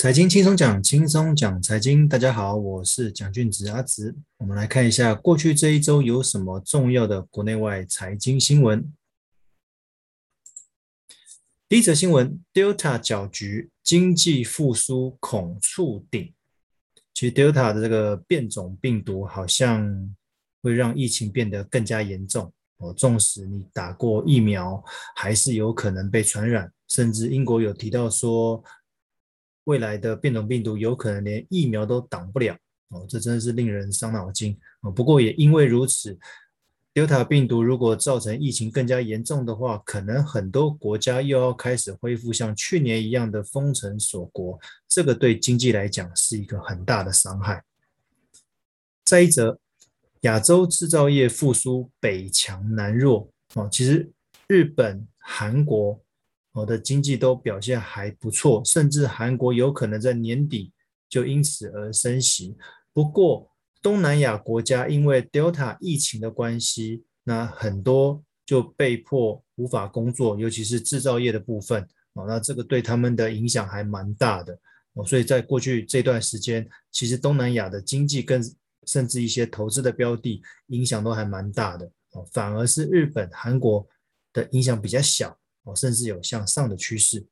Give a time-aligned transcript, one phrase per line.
[0.00, 2.08] 财经轻松讲，轻松讲财经。
[2.08, 4.16] 大家好，我是蒋俊子阿植。
[4.38, 8.90] 我们来看一下过去这一周有什么重要的国内外财经新闻。
[11.68, 16.32] 第一则新闻：Delta 搅局，经济复苏恐触顶。
[17.12, 20.16] 其实 Delta 的这个变种病毒好像
[20.62, 22.50] 会让疫情变得更加严重。
[22.78, 24.82] 哦，纵使你打过疫苗，
[25.14, 26.72] 还是有可能被传染。
[26.88, 28.64] 甚至英国有提到说，
[29.64, 32.56] 未来的变种病毒有可能连疫苗都挡不了
[32.88, 34.90] 哦，这真的是令人伤脑筋哦。
[34.90, 36.18] 不过也因为如此
[36.94, 47.62] ，Delta 病毒如果造成疫情更加严重的话，可能很多国家又要开始恢复像去年一样的封城锁国，这个对经济来讲是一个很大的伤害。
[49.04, 49.58] 再一则，
[50.22, 54.10] 亚洲制造业复苏北强南弱哦，其实
[54.48, 56.00] 日本、韩国。
[56.60, 60.72] 我的经济都表现还不错，甚至韩国有可能在年底
[61.08, 62.56] 就因此而升息。
[62.92, 63.50] 不过，
[63.82, 71.82] 东南亚国家因为 Delta 疫情的关系，那很多就被迫无法工作，尤其是制造业的部分。
[72.12, 74.58] 哦，那这个对他们的影响还蛮大的。
[74.92, 78.42] 哦，所以在过去这段时间，其实东南亚的经济跟
[78.86, 81.86] 甚至一些投资的标的影响都还蛮大的。
[82.12, 83.86] 哦，反而是日本、韩国
[84.32, 85.38] 的影响比较小。
[85.64, 87.26] 哦，甚至有向上的趋势。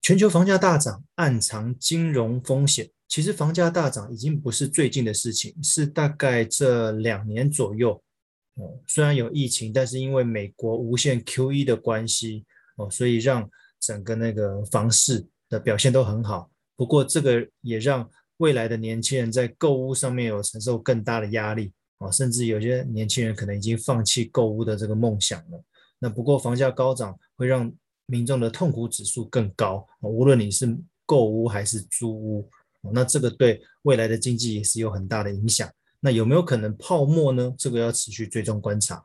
[0.00, 2.90] 全球房价大涨，暗藏金融风险。
[3.06, 8.02] 其实房价大涨已经不是最近的事情，是大概这两年左右。
[8.54, 12.44] 哦，虽然有疫情，但是因为美国无限 QE 的关系，
[12.76, 13.48] 哦，所以让
[13.80, 16.50] 整个那个房市的表现都很好。
[16.76, 21.72] 不过这个也让未来的年轻人在购物上面有承受更大的压力。
[21.98, 25.64] 哦，甚至有些年轻人可能已经放弃购物的这个梦想了。
[26.00, 27.72] 那不过房价高涨会让
[28.06, 32.48] 民众的痛苦指数更高，无论你是购屋还是租屋，
[32.92, 35.68] 那这个对未来的经济也是有很大的影响。
[36.00, 37.52] 那有没有可能泡沫呢？
[37.58, 39.04] 这个要持续追踪观察。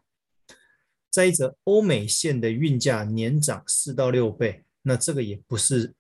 [1.09, 5.94] 再一则，欧美线的运价年涨四到六倍，那这个也不是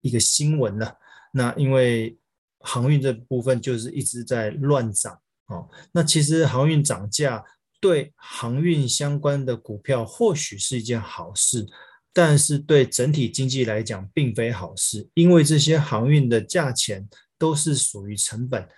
[0.00, 0.98] 一个新闻了。
[1.32, 2.18] 那因为
[2.60, 7.44] 航运这部分就是一直在乱涨，哦，那其实航运涨价。
[7.80, 11.66] 对航运相关的股票或许是一件好事，
[12.12, 17.08] 但是对整体经济来讲并非好事，因为这些航运的价钱
[17.38, 18.68] 都是属于成本，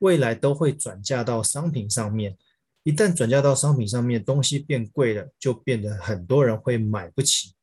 [0.00, 2.36] 未来都会转嫁到商品上面。
[2.82, 7.54] 一旦转嫁到商品上面，东西变贵了，就变得很多人会买不起，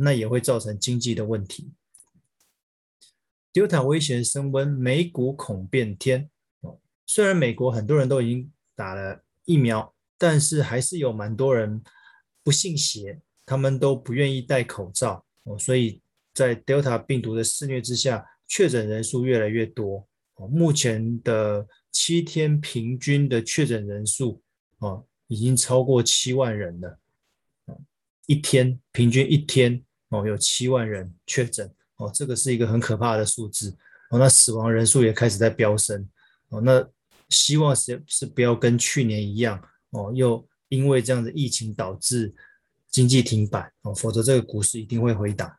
[0.00, 1.72] 那也会造成经济的问题。
[3.52, 6.28] Delta 威胁升温，美股恐变天。
[7.06, 9.93] 虽然美国很多人都已经打了疫苗。
[10.16, 11.82] 但是还是有蛮多人
[12.42, 16.00] 不信邪，他们都不愿意戴口罩哦，所以
[16.32, 20.46] 在 Delta 病毒的肆虐之下，确诊人数越来越多哦。
[20.48, 24.42] 目前的七天平均的确诊人数
[24.78, 26.98] 哦，已经超过七万人了。
[28.26, 33.76] 一天平均一天哦，有七万人确诊哦，这个是一个很可怕的数字
[34.10, 34.18] 哦。
[34.18, 36.08] 那死亡人数也开始在飙升
[36.48, 36.60] 哦。
[36.62, 36.88] 那
[37.28, 39.62] 希望是是不要跟去年一样。
[39.94, 42.34] 哦，又因为这样的疫情导致
[42.90, 45.50] 经济停摆哦，否则这个股市一定会回档。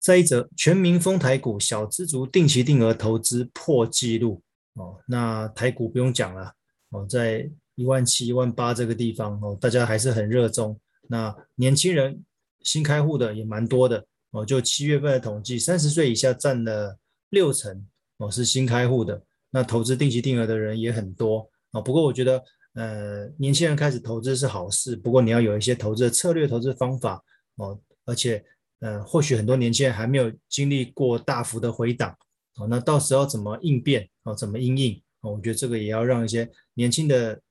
[0.00, 4.42] 再一则，全民疯台股，小资族定期定额投资破纪录
[4.74, 4.96] 哦。
[5.06, 6.54] 那台股不用讲了
[6.90, 10.78] 哦，在一万七、一万八这个地方哦，大家还是很热衷。
[11.08, 12.24] 那年轻人
[12.62, 16.96] 新开户的也蛮多的哦，就七月份的统计，三十岁以下占了
[17.30, 17.86] 六成
[18.18, 19.22] 哦，是新开户的。
[19.50, 21.50] 那投资定期定额的人也很多。
[21.72, 22.42] 啊，不过我觉得，
[22.74, 27.22] 呃，年轻人开始投资是好事，不过你要有一些投资的策略、投资方法。
[27.56, 28.44] 哦，而且，
[28.78, 32.16] 呃，或许很多年轻人还没有经历过大幅的回档，
[32.54, 37.42] 哦，那到时候怎么应变，哦，怎么因应，哦，我觉得这个也要让一些年轻的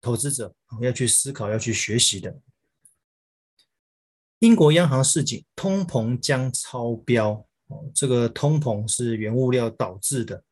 [0.00, 2.38] 投资者要去思考、要去学习的。
[4.38, 7.30] 英国央行示警，通膨将超标，
[7.66, 10.44] 哦，这个通膨是原物料导致的，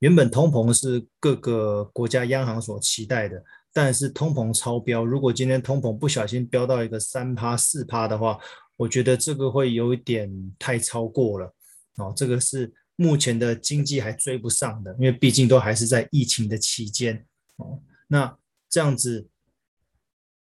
[0.00, 3.42] 原本通膨是各个国家央行所期待的，
[3.72, 5.04] 但是通膨超标。
[5.04, 8.38] 如果今天通膨不小心飙到一个三趴四趴的话，
[8.76, 11.54] 我觉得这个会有一点太超过了。
[11.96, 17.26] 哦，这个是目前的经济还追不上的，因为毕竟都还是在疫情的期间。
[17.56, 18.38] 哦，那
[18.70, 19.28] 这样子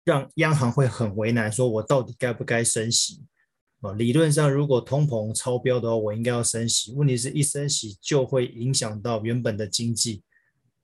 [0.02, 3.22] 让央行会很为难，说我到底该不该升息？
[3.82, 6.92] 啊，理论上，如果通膨超标的话，我应该要升息。
[6.94, 10.22] 问题是一升息就会影响到原本的经济，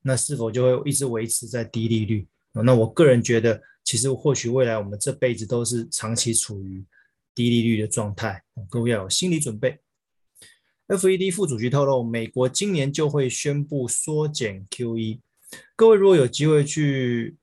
[0.02, 2.26] 那是否就会一直维持在低利率？
[2.52, 6.84] 那我个人觉得，其实或许未来我们这辈子都是长期处于
[7.36, 9.78] 低利率的状态，各位要有心理准备。
[10.88, 15.20] FED 副主席透露，美国今年就会宣布缩减 QE。
[15.76, 17.36] 各位如果有机会去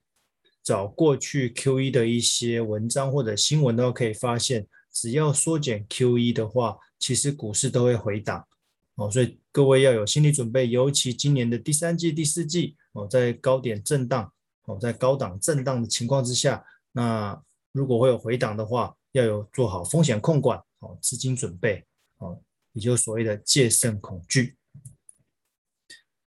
[0.62, 8.48] 找过去 QE 的一些文章或者新闻的话，可以发现，只要缩减 QE 的话，其实股市都会回档
[8.96, 9.12] 哦。
[9.12, 14.32] 所以各位要有心理准备，尤其今年的第三季、第四季哦，在高点震荡
[14.64, 17.38] 哦，在高档震荡的情况之下，那
[17.74, 21.84] 如果会有回档的话，要有做好风险控管哦，资金准备
[22.20, 22.42] 哦。
[22.72, 24.56] 也就是所谓的戒慎恐惧。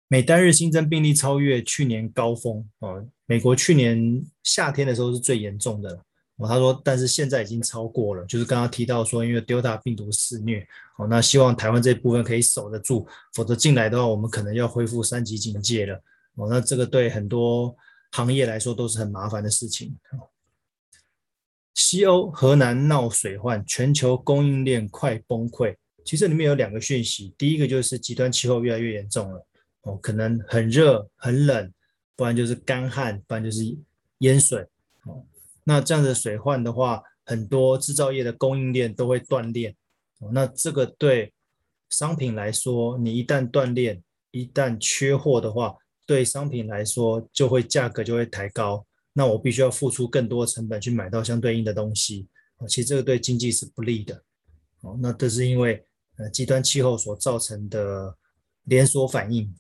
[0.06, 6.05] 每单日新增病例超越去年高峰哦，美国去年夏天的时候是最严重的
[6.46, 10.64] 他说，但是现在已经超过了，就是刚刚提到说，因为 Delta 病毒肆虐
[10.96, 16.00] 哦，那希望台湾这部分可以守得住，否则进来的话，我们可能要恢复三级警戒了
[16.35, 16.46] 哦。
[16.49, 17.75] 那这个对很多
[18.12, 19.96] 行业来说都是很麻烦的事情。
[21.75, 25.76] 西欧河南闹水患，全球供应链快崩溃。
[26.05, 29.46] 其实里面有两个讯息，第一个就是极端气候越来越严重了，
[29.82, 31.73] 哦，可能很热很冷，
[32.17, 33.62] 不然就是干旱，不然就是
[34.19, 34.67] 淹水，
[35.05, 35.23] 哦，
[35.69, 39.76] 那这样的水患的话，很多制造业的供应链都会断裂，
[40.32, 41.35] 那这个对
[41.91, 44.00] 商品来说，你一旦断裂，
[44.31, 45.76] 一旦缺货的话，
[46.06, 52.26] 对商品来说就会价格就会抬高，那我必须要付出更多成本去买到相对应的东西，
[52.67, 54.25] 其实这个对经济是不利的，
[54.81, 55.85] 哦，那这是因为。
[56.20, 58.17] 呃，极端气候所造成的
[58.65, 59.55] 连锁反应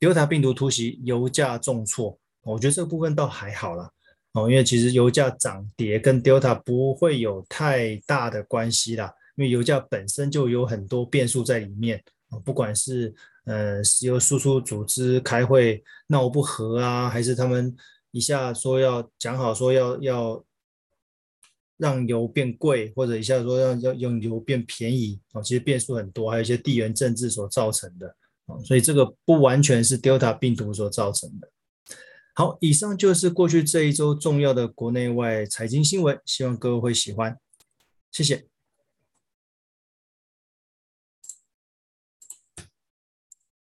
[0.00, 3.92] ，Delta 病毒突袭，油价重挫，我觉得这个部分倒还好啦，
[4.36, 12.00] 哦，因为其实油价涨跌跟 Delta 不会有太大的关系啦，因为油价本身就有很多变数在里面，
[12.44, 13.14] 不管是
[13.46, 17.74] 呃石油输出组织开会闹不和啊，还是他们
[18.10, 20.44] 一下说要讲好说要要。
[21.78, 28.08] 让油变贵，或者一下说要要用油变便宜啊，其实变数很多，还有一些地缘政治所造成的
[28.46, 31.46] 啊，所以这个不完全是 Delta 病毒所造成的。
[32.38, 37.34] 好，以上就是过去这一周重要的国内外财经新闻，希望各位会喜欢，
[38.12, 38.55] 谢谢。